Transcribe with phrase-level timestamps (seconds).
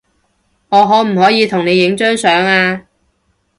[0.69, 2.87] 我可唔可以同你影張相呀